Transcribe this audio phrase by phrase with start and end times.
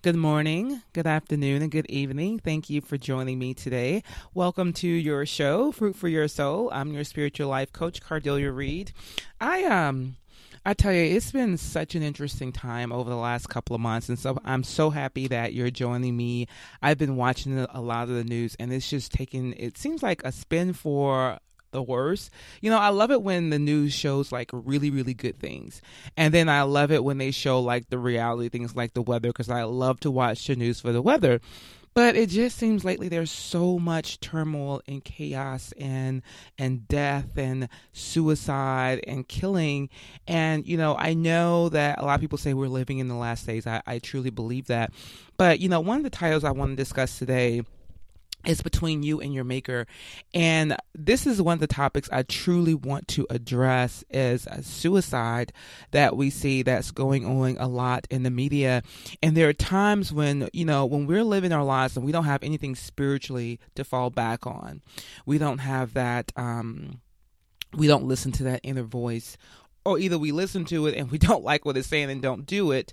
[0.00, 2.38] Good morning, good afternoon, and good evening.
[2.38, 4.04] Thank you for joining me today.
[4.32, 6.70] Welcome to your show, Fruit for Your Soul.
[6.72, 8.92] I'm your spiritual life coach, Cardelia Reed.
[9.40, 10.16] I um
[10.64, 14.08] I tell you, it's been such an interesting time over the last couple of months,
[14.08, 16.46] and so I'm so happy that you're joining me.
[16.80, 19.52] I've been watching a lot of the news, and it's just taking.
[19.54, 21.38] It seems like a spin for
[21.70, 22.30] the worst.
[22.60, 25.82] You know, I love it when the news shows like really, really good things.
[26.16, 29.28] And then I love it when they show like the reality things like the weather
[29.28, 31.40] because I love to watch the news for the weather.
[31.94, 36.22] But it just seems lately there's so much turmoil and chaos and
[36.56, 39.88] and death and suicide and killing.
[40.28, 43.16] And, you know, I know that a lot of people say we're living in the
[43.16, 43.66] last days.
[43.66, 44.92] I, I truly believe that.
[45.38, 47.62] But, you know, one of the titles I want to discuss today
[48.46, 49.86] is between you and your maker.
[50.32, 55.52] And this is one of the topics i truly want to address is suicide
[55.90, 58.82] that we see that's going on a lot in the media.
[59.22, 62.24] And there are times when you know when we're living our lives and we don't
[62.24, 64.82] have anything spiritually to fall back on.
[65.26, 67.00] We don't have that um
[67.76, 69.36] we don't listen to that inner voice
[69.84, 72.46] or either we listen to it and we don't like what it's saying and don't
[72.46, 72.92] do it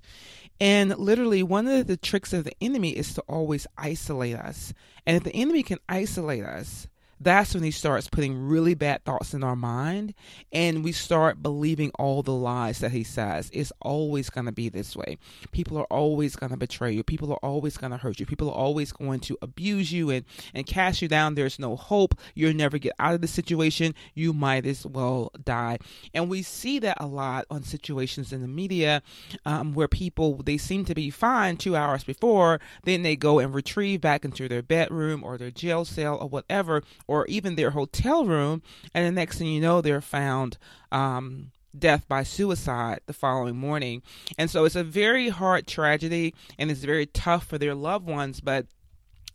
[0.60, 4.74] and literally, one of the tricks of the enemy is to always isolate us.
[5.06, 6.88] And if the enemy can isolate us,
[7.20, 10.14] that's when he starts putting really bad thoughts in our mind
[10.52, 13.50] and we start believing all the lies that he says.
[13.54, 15.18] It's always going to be this way.
[15.52, 17.04] People are always going to betray you.
[17.04, 18.26] People are always going to hurt you.
[18.26, 21.36] People are always going to abuse you and, and cast you down.
[21.36, 22.16] There's no hope.
[22.34, 23.96] You'll never get out of the situation.
[24.14, 25.80] You might as well die.
[26.14, 29.02] And we see that a lot on situations in the media
[29.46, 33.54] um, where people, they seem to be fine two hours before, then they go and
[33.54, 38.26] retrieve back into their bedroom or their jail cell or whatever or even their hotel
[38.26, 38.62] room,
[38.94, 40.58] and the next thing you know, they're found
[40.92, 44.02] um, death by suicide the following morning.
[44.38, 48.42] And so it's a very hard tragedy, and it's very tough for their loved ones,
[48.42, 48.66] but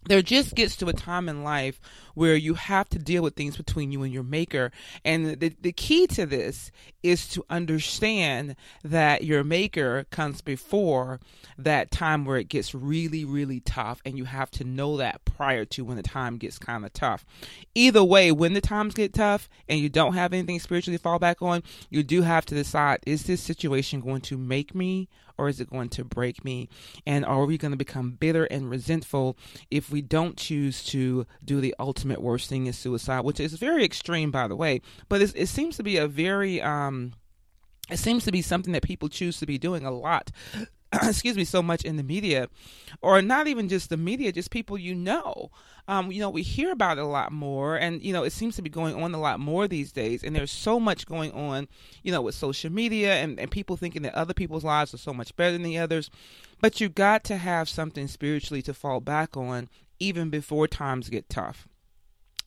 [0.06, 1.80] there just gets to a time in life
[2.14, 4.72] where you have to deal with things between you and your maker.
[5.04, 6.70] And the, the key to this
[7.02, 11.20] is to understand that your maker comes before
[11.58, 14.00] that time where it gets really, really tough.
[14.04, 17.24] And you have to know that prior to when the time gets kind of tough.
[17.74, 21.18] Either way, when the times get tough and you don't have anything spiritually to fall
[21.18, 25.08] back on, you do have to decide is this situation going to make me
[25.40, 26.68] or is it going to break me?
[27.06, 29.38] And are we going to become bitter and resentful
[29.70, 33.82] if we don't choose to do the ultimate worst thing is suicide, which is very
[33.82, 37.14] extreme, by the way, but it seems to be a very, um,
[37.90, 40.30] it seems to be something that people choose to be doing a lot
[41.02, 42.48] excuse me, so much in the media,
[43.00, 45.50] or not even just the media, just people you know.
[45.86, 48.56] Um, you know, we hear about it a lot more, and you know, it seems
[48.56, 50.24] to be going on a lot more these days.
[50.24, 51.68] And there's so much going on,
[52.02, 55.12] you know, with social media and, and people thinking that other people's lives are so
[55.12, 56.10] much better than the others.
[56.60, 59.68] But you got to have something spiritually to fall back on,
[59.98, 61.68] even before times get tough.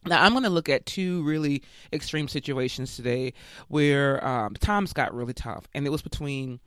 [0.05, 3.33] Now, I'm going to look at two really extreme situations today
[3.69, 6.59] where um, times got really tough, and it was between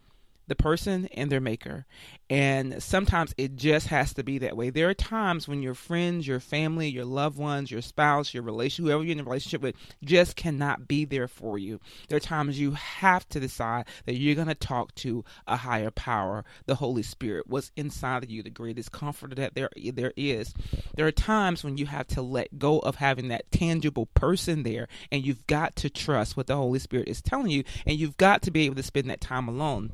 [0.48, 1.86] the person and their maker.
[2.28, 4.70] And sometimes it just has to be that way.
[4.70, 8.84] There are times when your friends, your family, your loved ones, your spouse, your relation,
[8.84, 11.80] whoever you're in a relationship with, just cannot be there for you.
[12.08, 15.90] There are times you have to decide that you're going to talk to a higher
[15.90, 20.52] power, the Holy Spirit, what's inside of you, the greatest comforter that there there is.
[20.96, 24.88] There are times when you have to let go of having that tangible person there,
[25.12, 28.42] and you've got to trust what the Holy Spirit is telling you, and you've got
[28.42, 29.92] to be able to spend that time alone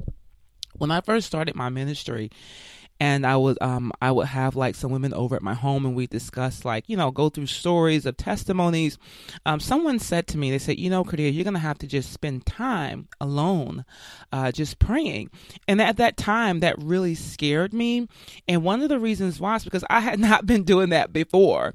[0.73, 2.31] when I first started my ministry,
[3.03, 5.97] and I would um I would have like some women over at my home and
[5.97, 8.97] we discuss like you know go through stories of testimonies.
[9.45, 12.13] Um, someone said to me they said you know Cardelia you're gonna have to just
[12.13, 13.85] spend time alone,
[14.31, 15.31] uh, just praying.
[15.67, 18.07] And at that time that really scared me.
[18.47, 21.73] And one of the reasons why is because I had not been doing that before.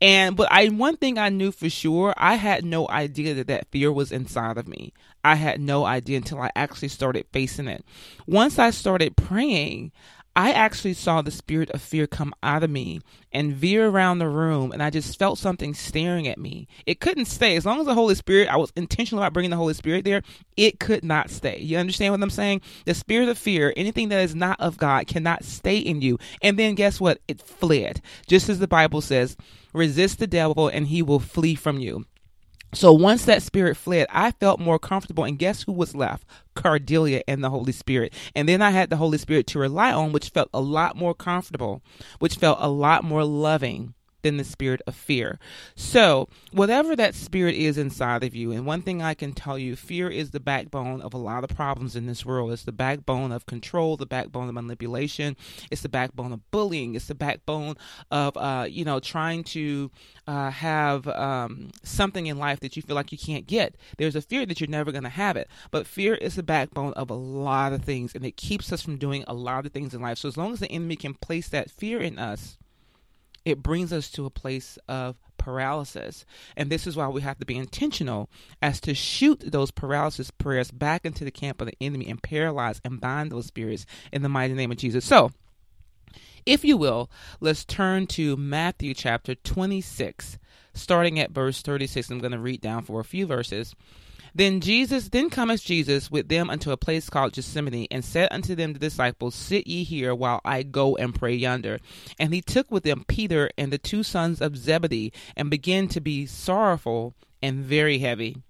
[0.00, 3.68] And but I one thing I knew for sure, I had no idea that that
[3.70, 4.92] fear was inside of me.
[5.24, 7.84] I had no idea until I actually started facing it.
[8.26, 9.90] Once I started praying,
[10.36, 13.00] I actually saw the spirit of fear come out of me
[13.32, 16.66] and veer around the room, and I just felt something staring at me.
[16.86, 17.56] It couldn't stay.
[17.56, 20.22] As long as the Holy Spirit, I was intentional about bringing the Holy Spirit there,
[20.56, 21.58] it could not stay.
[21.58, 22.62] You understand what I'm saying?
[22.84, 26.18] The spirit of fear, anything that is not of God, cannot stay in you.
[26.42, 27.20] And then guess what?
[27.28, 28.02] It fled.
[28.26, 29.36] Just as the Bible says,
[29.72, 32.06] resist the devil and he will flee from you.
[32.74, 35.24] So once that spirit fled, I felt more comfortable.
[35.24, 36.26] And guess who was left?
[36.56, 38.12] Cardelia and the Holy Spirit.
[38.34, 41.14] And then I had the Holy Spirit to rely on, which felt a lot more
[41.14, 41.82] comfortable,
[42.18, 43.94] which felt a lot more loving
[44.24, 45.38] than the spirit of fear.
[45.76, 49.76] So, whatever that spirit is inside of you, and one thing I can tell you,
[49.76, 52.50] fear is the backbone of a lot of problems in this world.
[52.50, 55.36] It's the backbone of control, the backbone of manipulation,
[55.70, 57.76] it's the backbone of bullying, it's the backbone
[58.10, 59.90] of, uh, you know, trying to
[60.26, 63.76] uh, have um, something in life that you feel like you can't get.
[63.98, 65.48] There's a fear that you're never going to have it.
[65.70, 68.96] But fear is the backbone of a lot of things, and it keeps us from
[68.96, 70.16] doing a lot of things in life.
[70.16, 72.56] So, as long as the enemy can place that fear in us,
[73.44, 76.24] it brings us to a place of paralysis.
[76.56, 78.30] And this is why we have to be intentional
[78.62, 82.80] as to shoot those paralysis prayers back into the camp of the enemy and paralyze
[82.84, 85.04] and bind those spirits in the mighty name of Jesus.
[85.04, 85.30] So,
[86.46, 87.10] if you will,
[87.40, 90.38] let's turn to Matthew chapter 26,
[90.74, 92.10] starting at verse 36.
[92.10, 93.74] I'm going to read down for a few verses.
[94.36, 98.56] Then Jesus, then cometh Jesus with them unto a place called Gethsemane, and said unto
[98.56, 101.78] them the disciples, Sit ye here while I go and pray yonder.
[102.18, 106.00] And he took with him Peter and the two sons of Zebedee, and began to
[106.00, 108.42] be sorrowful and very heavy.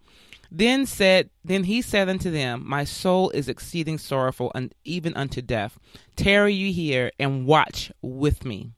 [0.51, 5.43] Then said, then he said unto them, My soul is exceeding sorrowful, and even unto
[5.43, 5.79] death.
[6.17, 8.71] Tarry ye here and watch with me.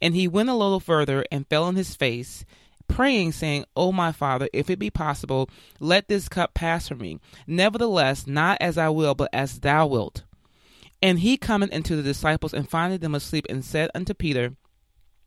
[0.00, 2.44] And he went a little further and fell on his face
[2.88, 5.48] praying, saying, O my Father, if it be possible,
[5.80, 7.18] let this cup pass from me.
[7.46, 10.22] Nevertheless, not as I will, but as thou wilt.
[11.02, 14.54] And he cometh into the disciples and finding them asleep, and said unto Peter,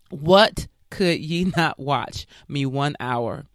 [0.10, 3.46] What could ye not watch me one hour?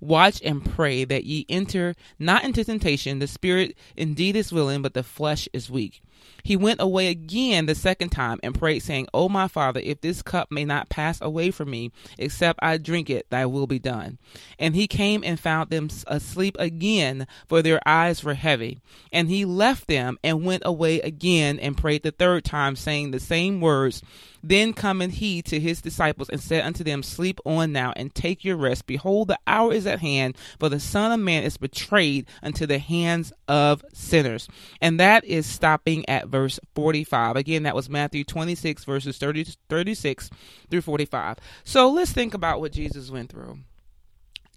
[0.00, 3.20] Watch and pray that ye enter not into temptation.
[3.20, 6.02] The spirit indeed is willing, but the flesh is weak.
[6.42, 10.22] He went away again the second time and prayed, saying, O my Father, if this
[10.22, 14.18] cup may not pass away from me, except I drink it, thy will be done.
[14.58, 18.80] And he came and found them asleep again, for their eyes were heavy.
[19.12, 23.20] And he left them and went away again and prayed the third time, saying the
[23.20, 24.02] same words.
[24.42, 28.44] Then cometh he to his disciples and said unto them, Sleep on now and take
[28.44, 28.86] your rest.
[28.86, 32.78] Behold, the hour is at hand, for the Son of Man is betrayed unto the
[32.78, 34.48] hands of sinners.
[34.80, 37.36] And that is stopping at verse 45.
[37.36, 40.28] Again, that was Matthew 26, verses 30, 36
[40.70, 41.38] through 45.
[41.64, 43.60] So let's think about what Jesus went through.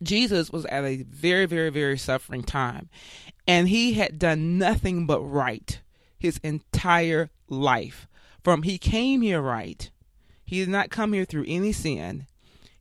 [0.04, 2.90] Jesus was at a very, very, very suffering time,
[3.48, 5.80] and he had done nothing but right
[6.20, 8.06] his entire life.
[8.44, 9.90] From he came here right,
[10.44, 12.28] he did not come here through any sin.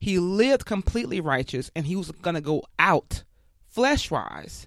[0.00, 3.22] He lived completely righteous, and he was going to go out
[3.68, 4.66] flesh wise,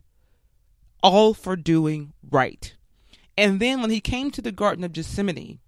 [1.03, 2.76] all for doing right.
[3.37, 5.59] And then when he came to the Garden of Gethsemane,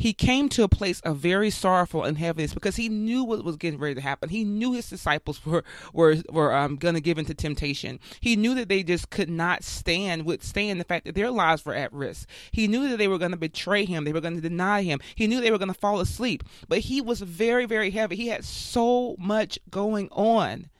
[0.00, 3.56] he came to a place of very sorrowful and heaviness because he knew what was
[3.56, 4.30] getting ready to happen.
[4.30, 5.62] He knew his disciples were
[5.92, 8.00] were were um, going to give into temptation.
[8.18, 11.74] He knew that they just could not stand withstand the fact that their lives were
[11.74, 12.26] at risk.
[12.50, 14.04] He knew that they were going to betray him.
[14.04, 15.00] They were going to deny him.
[15.14, 16.44] He knew they were going to fall asleep.
[16.66, 18.16] But he was very very heavy.
[18.16, 20.70] He had so much going on,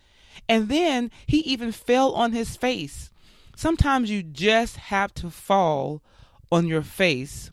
[0.48, 3.10] and then he even fell on his face.
[3.60, 6.00] Sometimes you just have to fall
[6.50, 7.50] on your face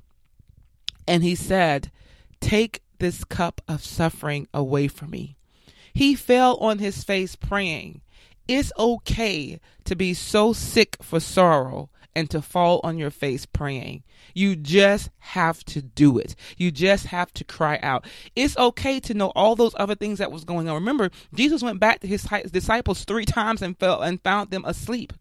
[1.06, 1.92] and he said,
[2.40, 5.36] Take this cup of suffering away from me.
[5.94, 8.00] He fell on his face praying.
[8.48, 14.04] It's okay to be so sick for sorrow and to fall on your face praying.
[14.34, 16.38] You just have to do it.
[16.56, 18.06] You just have to cry out.
[18.34, 20.76] It's okay to know all those other things that was going on.
[20.76, 25.12] Remember, Jesus went back to his disciples three times and fell and found them asleep.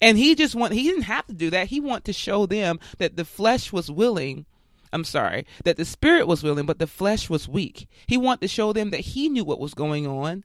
[0.00, 1.68] And he just want he didn't have to do that.
[1.68, 4.44] He wanted to show them that the flesh was willing,
[4.92, 7.88] I'm sorry, that the spirit was willing, but the flesh was weak.
[8.06, 10.44] He wanted to show them that he knew what was going on.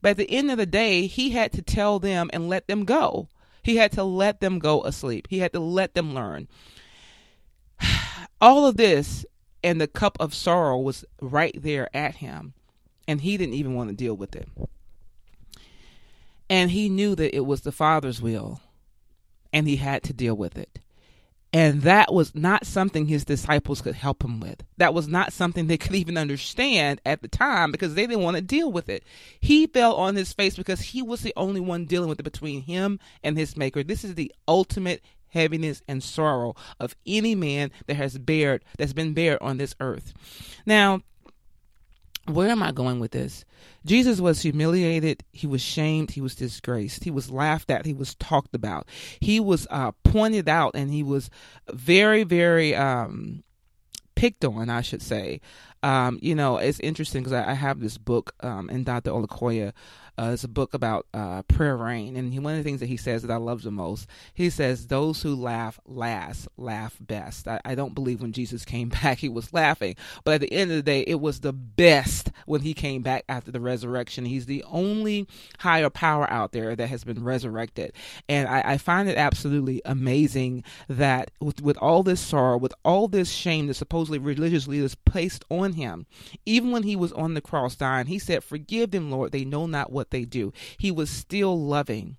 [0.00, 2.84] But at the end of the day, he had to tell them and let them
[2.84, 3.28] go.
[3.62, 5.28] He had to let them go asleep.
[5.30, 6.48] He had to let them learn.
[8.40, 9.24] All of this
[9.62, 12.54] and the cup of sorrow was right there at him,
[13.06, 14.48] and he didn't even want to deal with it.
[16.52, 18.60] And he knew that it was the Father's will,
[19.54, 20.80] and he had to deal with it.
[21.50, 24.62] And that was not something his disciples could help him with.
[24.76, 28.36] That was not something they could even understand at the time because they didn't want
[28.36, 29.02] to deal with it.
[29.40, 32.60] He fell on his face because he was the only one dealing with it between
[32.60, 33.82] him and his maker.
[33.82, 39.14] This is the ultimate heaviness and sorrow of any man that has bared that's been
[39.14, 40.12] bared on this earth.
[40.66, 41.00] Now,
[42.26, 43.44] where am I going with this?
[43.84, 48.14] Jesus was humiliated, he was shamed, he was disgraced, he was laughed at, he was
[48.14, 48.88] talked about,
[49.20, 51.30] he was uh, pointed out, and he was
[51.72, 53.42] very, very um,
[54.14, 55.40] picked on, I should say.
[55.82, 59.10] Um, you know, it's interesting because I, I, have this book um, in Dr.
[59.10, 59.72] Olukoya
[60.18, 62.88] uh, it's a book about uh, prayer rain, and he, one of the things that
[62.88, 67.48] he says that I love the most, he says, "Those who laugh last laugh best."
[67.48, 70.70] I, I don't believe when Jesus came back he was laughing, but at the end
[70.70, 74.26] of the day, it was the best when he came back after the resurrection.
[74.26, 75.26] He's the only
[75.60, 77.94] higher power out there that has been resurrected,
[78.28, 83.08] and I, I find it absolutely amazing that with with all this sorrow, with all
[83.08, 86.04] this shame that supposedly religious leaders placed on him,
[86.44, 89.66] even when he was on the cross dying, he said, "Forgive them, Lord; they know
[89.66, 90.52] not what." What they do.
[90.78, 92.16] He was still loving.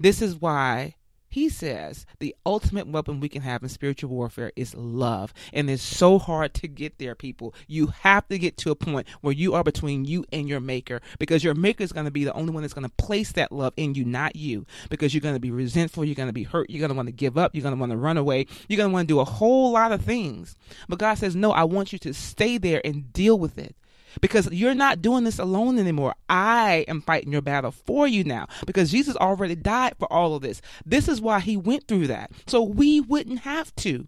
[0.00, 0.94] This is why
[1.28, 5.34] he says the ultimate weapon we can have in spiritual warfare is love.
[5.52, 7.54] And it's so hard to get there, people.
[7.66, 11.00] You have to get to a point where you are between you and your maker
[11.18, 13.52] because your maker is going to be the only one that's going to place that
[13.52, 14.64] love in you, not you.
[14.88, 17.08] Because you're going to be resentful, you're going to be hurt, you're going to want
[17.08, 19.14] to give up, you're going to want to run away, you're going to want to
[19.14, 20.56] do a whole lot of things.
[20.88, 23.74] But God says, No, I want you to stay there and deal with it
[24.20, 26.14] because you're not doing this alone anymore.
[26.28, 30.42] I am fighting your battle for you now because Jesus already died for all of
[30.42, 30.60] this.
[30.84, 32.30] This is why he went through that.
[32.46, 34.06] So we wouldn't have to.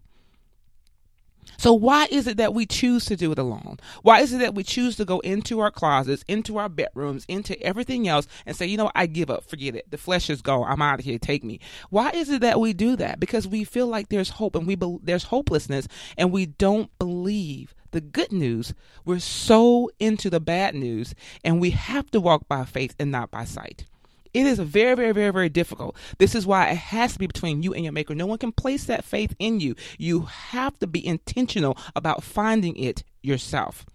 [1.57, 3.77] So, why is it that we choose to do it alone?
[4.01, 7.59] Why is it that we choose to go into our closets, into our bedrooms, into
[7.61, 9.89] everything else and say, you know, I give up, forget it.
[9.89, 10.65] The flesh is gone.
[10.69, 11.17] I'm out of here.
[11.17, 11.59] Take me.
[11.89, 13.19] Why is it that we do that?
[13.19, 17.73] Because we feel like there's hope and we be- there's hopelessness and we don't believe
[17.95, 18.73] the good news.
[19.05, 23.31] We're so into the bad news, and we have to walk by faith and not
[23.31, 23.85] by sight.
[24.33, 25.95] It is very, very, very, very difficult.
[26.17, 28.13] This is why it has to be between you and your maker.
[28.13, 29.75] No one can place that faith in you.
[29.97, 33.85] You have to be intentional about finding it yourself.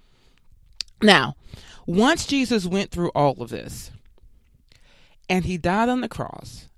[1.02, 1.37] Now,
[1.87, 3.90] once Jesus went through all of this
[5.28, 6.69] and he died on the cross,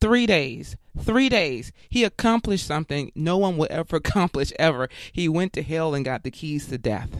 [0.00, 0.76] three days.
[0.98, 1.72] Three days.
[1.88, 4.88] He accomplished something no one will ever accomplish ever.
[5.12, 7.10] He went to hell and got the keys to death.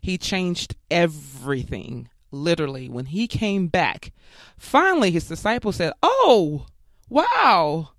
[0.00, 2.88] He changed everything, literally.
[2.88, 4.12] When he came back,
[4.56, 6.66] finally his disciples said, Oh,
[7.08, 7.90] wow,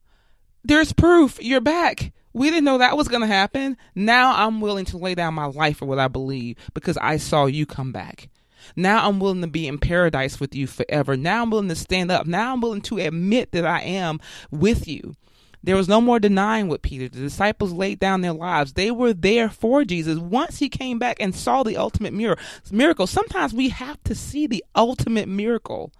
[0.63, 1.41] there's proof.
[1.41, 2.13] You're back.
[2.33, 3.75] We didn't know that was going to happen.
[3.93, 7.45] Now I'm willing to lay down my life for what I believe because I saw
[7.45, 8.29] you come back.
[8.75, 11.17] Now I'm willing to be in paradise with you forever.
[11.17, 12.25] Now I'm willing to stand up.
[12.25, 15.15] Now I'm willing to admit that I am with you.
[15.63, 17.07] There was no more denying what Peter.
[17.07, 18.73] The disciples laid down their lives.
[18.73, 20.17] They were there for Jesus.
[20.17, 24.65] Once he came back and saw the ultimate miracle, sometimes we have to see the
[24.75, 25.93] ultimate miracle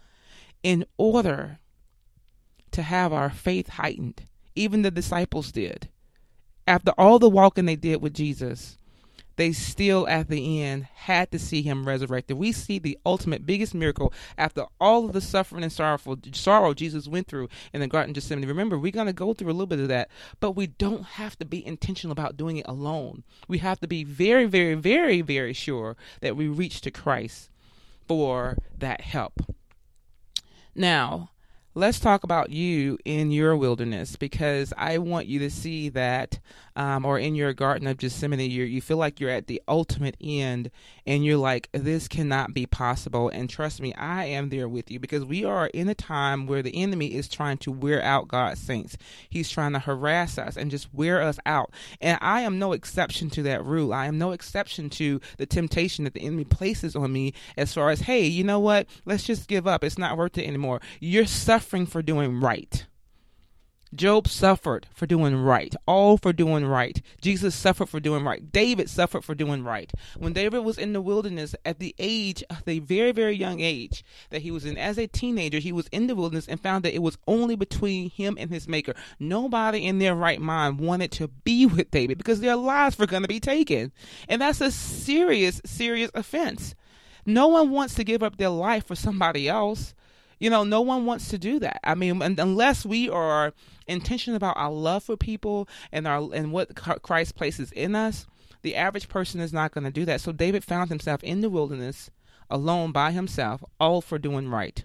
[0.64, 1.60] in order
[2.72, 4.24] to have our faith heightened.
[4.56, 5.90] Even the disciples did.
[6.68, 8.78] After all the walking they did with Jesus,
[9.42, 12.38] they still at the end had to see him resurrected.
[12.38, 17.08] We see the ultimate biggest miracle after all of the suffering and sorrowful sorrow Jesus
[17.08, 18.48] went through in the Garden of Gethsemane.
[18.48, 21.40] Remember, we're going to go through a little bit of that, but we don't have
[21.40, 23.24] to be intentional about doing it alone.
[23.48, 27.50] We have to be very, very, very, very sure that we reach to Christ
[28.08, 29.42] for that help.
[30.76, 31.32] Now,
[31.74, 36.40] let's talk about you in your wilderness because I want you to see that,
[36.76, 40.18] um, or in your Garden of Gethsemane, you you feel like you're at the ultimate
[40.20, 40.70] end,
[41.06, 43.30] and you're like, this cannot be possible.
[43.30, 46.62] And trust me, I am there with you because we are in a time where
[46.62, 48.98] the enemy is trying to wear out God's saints.
[49.30, 51.72] He's trying to harass us and just wear us out.
[52.02, 53.94] And I am no exception to that rule.
[53.94, 57.90] I am no exception to the temptation that the enemy places on me as far
[57.90, 58.88] as, hey, you know what?
[59.06, 59.84] Let's just give up.
[59.84, 60.82] It's not worth it anymore.
[61.00, 62.88] You're suffering suffering for doing right.
[63.94, 67.00] Job suffered for doing right, all for doing right.
[67.22, 68.52] Jesus suffered for doing right.
[68.52, 69.92] David suffered for doing right.
[70.18, 74.42] When David was in the wilderness at the age, the very, very young age that
[74.42, 77.04] he was in, as a teenager, he was in the wilderness and found that it
[77.04, 78.96] was only between him and his maker.
[79.20, 83.24] Nobody in their right mind wanted to be with David because their lives were going
[83.24, 83.92] to be taken.
[84.28, 86.74] And that's a serious, serious offense.
[87.24, 89.94] No one wants to give up their life for somebody else.
[90.42, 91.80] You know, no one wants to do that.
[91.84, 93.54] I mean, unless we are
[93.86, 98.26] intentional about our love for people and our and what Christ places in us,
[98.64, 100.20] the average person is not going to do that.
[100.20, 102.10] So David found himself in the wilderness,
[102.50, 104.84] alone by himself, all for doing right.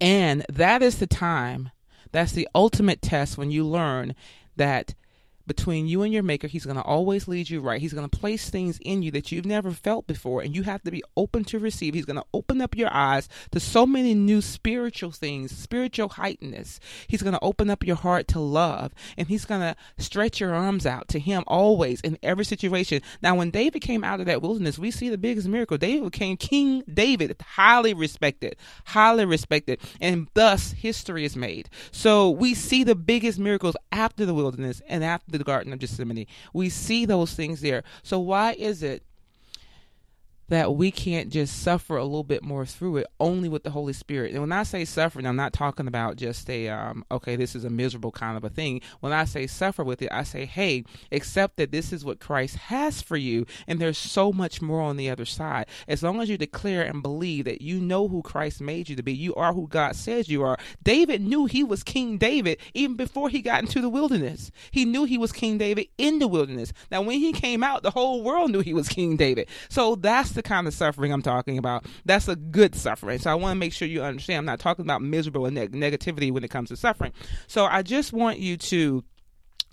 [0.00, 1.72] And that is the time,
[2.12, 4.14] that's the ultimate test when you learn
[4.54, 4.94] that
[5.48, 6.46] between you and your maker.
[6.46, 7.80] He's going to always lead you right.
[7.80, 10.82] He's going to place things in you that you've never felt before, and you have
[10.82, 11.94] to be open to receive.
[11.94, 16.78] He's going to open up your eyes to so many new spiritual things, spiritual heightenedness.
[17.08, 20.54] He's going to open up your heart to love, and he's going to stretch your
[20.54, 23.02] arms out to him always in every situation.
[23.22, 25.78] Now, when David came out of that wilderness, we see the biggest miracle.
[25.78, 31.70] David became King David, highly respected, highly respected, and thus history is made.
[31.90, 36.26] So we see the biggest miracles after the wilderness and after the Garden of Gethsemane.
[36.52, 37.82] We see those things there.
[38.02, 39.02] So why is it
[40.48, 43.92] that we can't just suffer a little bit more through it only with the Holy
[43.92, 44.32] Spirit.
[44.32, 47.64] And when I say suffering, I'm not talking about just a, um, okay, this is
[47.64, 48.80] a miserable kind of a thing.
[49.00, 52.56] When I say suffer with it, I say, hey, accept that this is what Christ
[52.56, 53.46] has for you.
[53.66, 55.66] And there's so much more on the other side.
[55.86, 59.02] As long as you declare and believe that you know who Christ made you to
[59.02, 60.58] be, you are who God says you are.
[60.82, 64.50] David knew he was King David even before he got into the wilderness.
[64.70, 66.72] He knew he was King David in the wilderness.
[66.90, 69.48] Now, when he came out, the whole world knew he was King David.
[69.68, 71.84] So that's the kind of suffering I'm talking about.
[72.04, 73.18] That's a good suffering.
[73.18, 74.38] So I want to make sure you understand.
[74.38, 77.12] I'm not talking about miserable and neg- negativity when it comes to suffering.
[77.48, 79.04] So I just want you to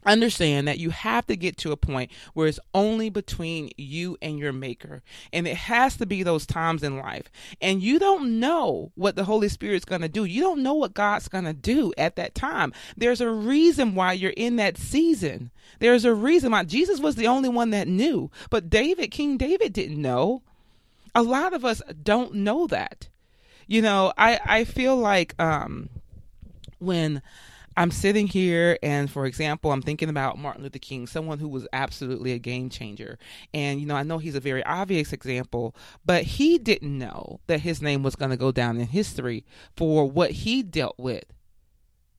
[0.06, 4.38] understand that you have to get to a point where it's only between you and
[4.38, 5.02] your maker
[5.34, 7.32] and it has to be those times in life
[7.62, 10.94] and you don't know what the holy spirit's going to do you don't know what
[10.94, 15.50] god's going to do at that time there's a reason why you're in that season
[15.80, 19.74] there's a reason why jesus was the only one that knew but david king david
[19.74, 20.44] didn't know
[21.16, 23.10] a lot of us don't know that.
[23.68, 25.90] You know, I I feel like um
[26.80, 27.22] when
[27.78, 31.68] I'm sitting here, and for example, I'm thinking about Martin Luther King, someone who was
[31.74, 33.18] absolutely a game changer.
[33.54, 37.62] And, you know, I know he's a very obvious example, but he didn't know that
[37.62, 39.44] his name was going to go down in history
[39.76, 41.26] for what he dealt with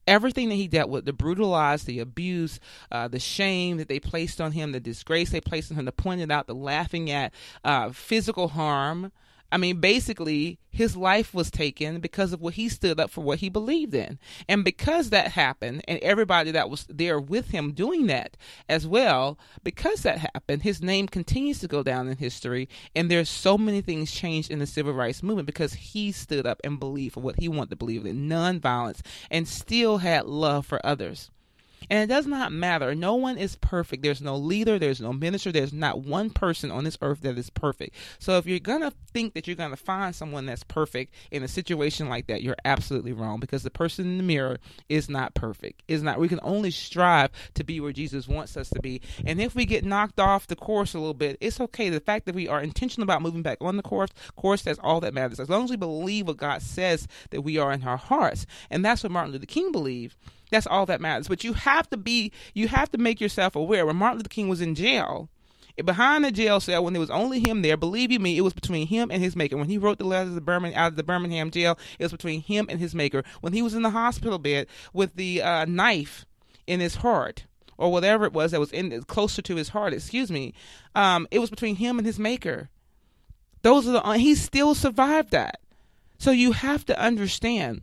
[0.06, 2.60] everything that he dealt with the brutalized, the abuse,
[2.90, 5.92] uh, the shame that they placed on him, the disgrace they placed on him, the
[5.92, 7.32] pointing out, the laughing at,
[7.64, 9.12] uh, physical harm.
[9.50, 13.38] I mean, basically, his life was taken because of what he stood up for what
[13.38, 14.18] he believed in.
[14.48, 18.36] And because that happened, and everybody that was there with him doing that
[18.68, 22.68] as well, because that happened, his name continues to go down in history.
[22.94, 26.60] And there's so many things changed in the civil rights movement because he stood up
[26.64, 29.00] and believed for what he wanted to believe in nonviolence
[29.30, 31.30] and still had love for others.
[31.88, 32.94] And it does not matter.
[32.94, 34.02] No one is perfect.
[34.02, 37.50] There's no leader, there's no minister, there's not one person on this earth that is
[37.50, 37.94] perfect.
[38.18, 41.42] So if you're going to think that you're going to find someone that's perfect in
[41.42, 45.34] a situation like that, you're absolutely wrong because the person in the mirror is not
[45.34, 45.82] perfect.
[45.88, 49.00] Is not we can only strive to be where Jesus wants us to be.
[49.24, 51.88] And if we get knocked off the course a little bit, it's okay.
[51.88, 55.00] The fact that we are intentional about moving back on the course, course that's all
[55.00, 55.40] that matters.
[55.40, 58.46] As long as we believe what God says that we are in our hearts.
[58.70, 60.16] And that's what Martin Luther King believed
[60.50, 61.28] that's all that matters.
[61.28, 63.86] But you have to be, you have to make yourself aware.
[63.86, 65.28] When Martin Luther King was in jail,
[65.84, 68.54] behind the jail cell, when there was only him there, believe you me, it was
[68.54, 69.56] between him and his maker.
[69.56, 72.40] When he wrote the letters of Birmingham, out of the Birmingham jail, it was between
[72.40, 73.22] him and his maker.
[73.40, 76.24] When he was in the hospital bed with the uh, knife
[76.66, 77.44] in his heart,
[77.78, 80.54] or whatever it was that was in closer to his heart, excuse me,
[80.94, 82.70] um, it was between him and his maker.
[83.62, 85.60] Those are the he still survived that.
[86.18, 87.82] So you have to understand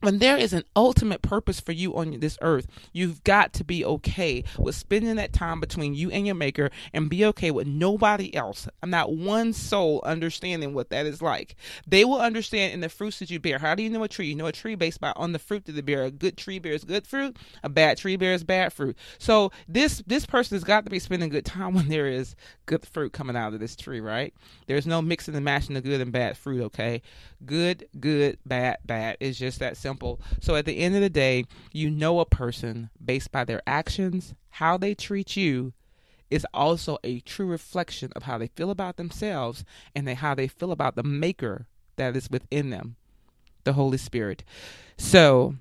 [0.00, 3.84] when there is an ultimate purpose for you on this earth, you've got to be
[3.84, 8.34] okay with spending that time between you and your maker and be okay with nobody
[8.34, 11.56] else, I'm not one soul understanding what that is like.
[11.86, 13.58] They will understand in the fruits that you bear.
[13.58, 14.26] How do you know a tree?
[14.26, 16.04] You know a tree based by on the fruit that they bear.
[16.04, 18.96] A good tree bears good fruit, a bad tree bears bad fruit.
[19.18, 22.86] So this this person has got to be spending good time when there is good
[22.86, 24.34] fruit coming out of this tree, right?
[24.66, 27.02] There's no mixing and matching the good and bad fruit, okay?
[27.44, 29.16] Good, good, bad, bad.
[29.20, 30.20] It's just that simple.
[30.40, 34.34] So at the end of the day, you know a person based by their actions,
[34.50, 35.72] how they treat you,
[36.28, 40.72] is also a true reflection of how they feel about themselves and how they feel
[40.72, 42.96] about the maker that is within them,
[43.62, 44.42] the Holy Spirit.
[44.98, 45.54] So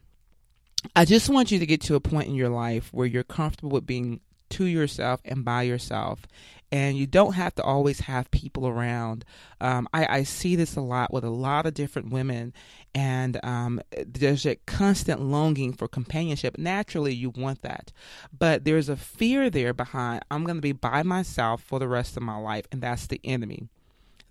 [0.95, 3.69] I just want you to get to a point in your life where you're comfortable
[3.69, 6.27] with being to yourself and by yourself
[6.71, 9.23] and you don't have to always have people around.
[9.61, 12.53] Um, I, I, see this a lot with a lot of different women,
[12.93, 16.57] and um, there's a constant longing for companionship.
[16.57, 17.91] Naturally, you want that,
[18.37, 20.25] but there's a fear there behind.
[20.31, 23.21] I'm going to be by myself for the rest of my life, and that's the
[23.23, 23.69] enemy.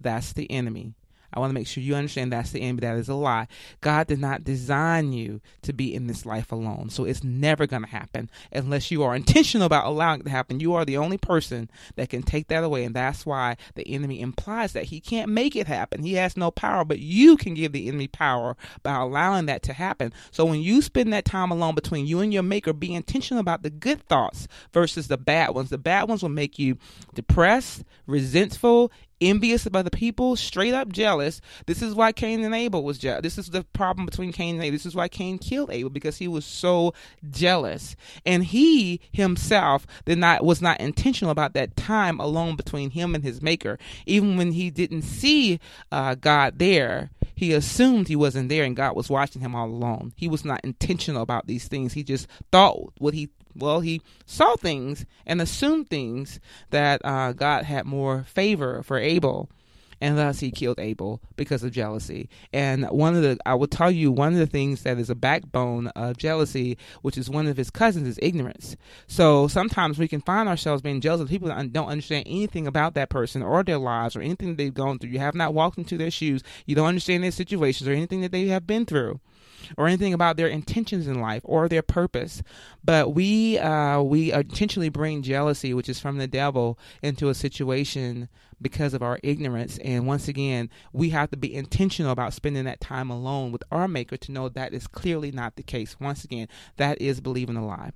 [0.00, 0.92] That's the enemy.
[1.34, 2.80] I want to make sure you understand that's the enemy.
[2.80, 3.48] That is a lie.
[3.80, 6.90] God did not design you to be in this life alone.
[6.90, 10.60] So it's never going to happen unless you are intentional about allowing it to happen.
[10.60, 12.84] You are the only person that can take that away.
[12.84, 16.02] And that's why the enemy implies that he can't make it happen.
[16.02, 19.72] He has no power, but you can give the enemy power by allowing that to
[19.72, 20.12] happen.
[20.30, 23.62] So when you spend that time alone between you and your maker, be intentional about
[23.62, 25.70] the good thoughts versus the bad ones.
[25.70, 26.78] The bad ones will make you
[27.14, 31.40] depressed, resentful, envious of other people, straight up jealous.
[31.66, 33.22] This is why Cain and Abel was jealous.
[33.22, 34.74] This is the problem between Cain and Abel.
[34.74, 36.94] This is why Cain killed Abel because he was so
[37.30, 43.14] jealous, and he himself did not was not intentional about that time alone between him
[43.14, 43.78] and his Maker.
[44.06, 45.60] Even when he didn't see
[45.92, 50.12] uh, God there, he assumed he wasn't there, and God was watching him all alone.
[50.16, 51.92] He was not intentional about these things.
[51.92, 56.40] He just thought what he well, he saw things and assumed things
[56.70, 59.48] that uh, God had more favor for Abel.
[60.00, 62.28] and thus he killed Abel because of jealousy.
[62.52, 65.14] And one of the, I will tell you, one of the things that is a
[65.14, 68.76] backbone of jealousy, which is one of his cousins, is ignorance.
[69.06, 72.94] So sometimes we can find ourselves being jealous of people that don't understand anything about
[72.94, 75.10] that person or their lives or anything they've gone through.
[75.10, 76.42] You have not walked into their shoes.
[76.66, 79.20] You don't understand their situations or anything that they have been through
[79.76, 82.42] or anything about their intentions in life or their purpose.
[82.84, 88.28] But we uh, we intentionally bring jealousy, which is from the devil, into a situation
[88.60, 89.78] because of our ignorance.
[89.78, 93.88] And once again, we have to be intentional about spending that time alone with our
[93.88, 95.96] Maker to know that is clearly not the case.
[96.00, 97.92] Once again, that is believing a lie.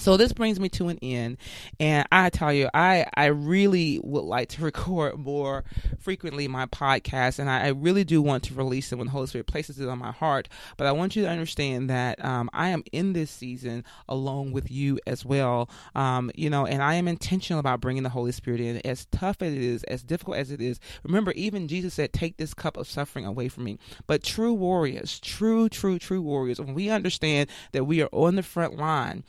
[0.00, 1.38] So this brings me to an end,
[1.80, 5.64] and I tell you, I I really would like to record more
[5.98, 9.26] frequently my podcast, and I, I really do want to release it when the Holy
[9.26, 10.48] Spirit places it on my heart.
[10.76, 14.70] But I want you to understand that um, I am in this season along with
[14.70, 18.60] you as well, um, you know, and I am intentional about bringing the Holy Spirit
[18.60, 18.76] in.
[18.86, 22.36] As tough as it is, as difficult as it is, remember, even Jesus said, "Take
[22.36, 26.74] this cup of suffering away from me." But true warriors, true, true, true warriors, when
[26.74, 29.24] we understand that we are on the front line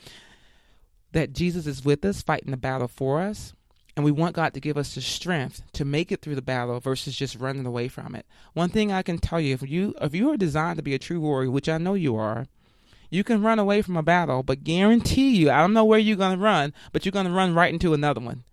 [1.11, 3.53] that Jesus is with us, fighting the battle for us,
[3.95, 6.79] and we want God to give us the strength to make it through the battle
[6.79, 8.25] versus just running away from it.
[8.53, 10.99] One thing I can tell you, if you if you are designed to be a
[10.99, 12.47] true warrior, which I know you are,
[13.09, 16.15] you can run away from a battle, but guarantee you, I don't know where you're
[16.15, 18.43] going to run, but you're going to run right into another one.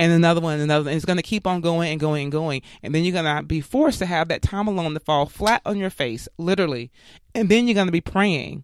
[0.00, 2.32] And another one, and another, and it's going to keep on going and going and
[2.32, 2.62] going.
[2.84, 5.60] And then you're going to be forced to have that time alone to fall flat
[5.66, 6.92] on your face, literally.
[7.34, 8.62] And then you're going to be praying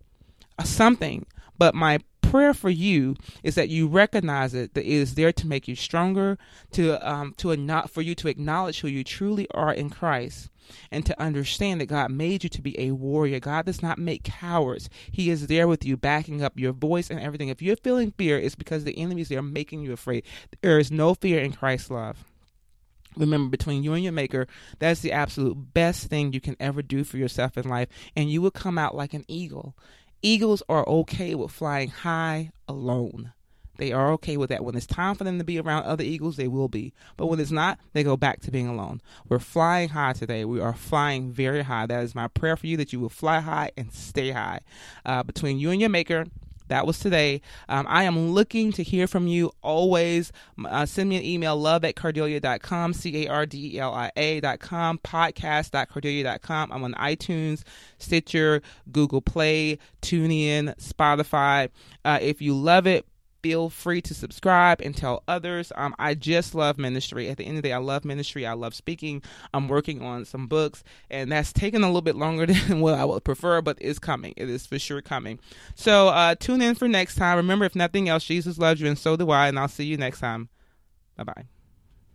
[0.60, 1.26] uh, something.
[1.58, 1.98] But my
[2.34, 5.76] prayer for you is that you recognize it, that it is there to make you
[5.76, 6.36] stronger,
[6.72, 10.50] to um, to not for you to acknowledge who you truly are in Christ,
[10.90, 13.38] and to understand that God made you to be a warrior.
[13.38, 14.90] God does not make cowards.
[15.12, 17.50] He is there with you, backing up your voice and everything.
[17.50, 20.24] If you're feeling fear, it's because the enemy is there making you afraid.
[20.60, 22.24] There is no fear in Christ's love.
[23.16, 24.48] Remember, between you and your maker,
[24.80, 28.42] that's the absolute best thing you can ever do for yourself in life, and you
[28.42, 29.76] will come out like an eagle.
[30.24, 33.34] Eagles are okay with flying high alone.
[33.76, 34.64] They are okay with that.
[34.64, 36.94] When it's time for them to be around other eagles, they will be.
[37.18, 39.02] But when it's not, they go back to being alone.
[39.28, 40.46] We're flying high today.
[40.46, 41.84] We are flying very high.
[41.84, 44.60] That is my prayer for you that you will fly high and stay high.
[45.04, 46.24] Uh, between you and your maker,
[46.68, 47.40] that was today.
[47.68, 50.32] Um, I am looking to hear from you always.
[50.64, 54.10] Uh, send me an email, love at cardelia.com, C A R D E L I
[54.16, 56.72] A.com, podcast.cardelia.com.
[56.72, 57.62] I'm on iTunes,
[57.98, 61.68] Stitcher, Google Play, TuneIn, Spotify.
[62.04, 63.06] Uh, if you love it,
[63.44, 65.70] feel free to subscribe and tell others.
[65.76, 67.28] Um, I just love ministry.
[67.28, 68.46] At the end of the day, I love ministry.
[68.46, 69.20] I love speaking.
[69.52, 73.04] I'm working on some books, and that's taken a little bit longer than what I
[73.04, 74.32] would prefer, but it's coming.
[74.38, 75.40] It is for sure coming.
[75.74, 77.36] So uh, tune in for next time.
[77.36, 79.48] Remember, if nothing else, Jesus loves you, and so do I.
[79.48, 80.48] And I'll see you next time.
[81.18, 81.53] Bye bye.